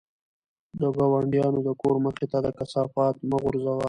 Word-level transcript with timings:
د 0.79 0.81
ګاونډیانو 0.97 1.59
د 1.67 1.69
کور 1.81 1.95
مخې 2.05 2.25
ته 2.31 2.37
د 2.45 2.47
کثافاتو 2.57 3.21
مه 3.29 3.37
غورځوئ. 3.41 3.79